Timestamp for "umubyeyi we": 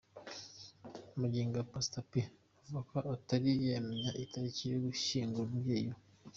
5.49-5.99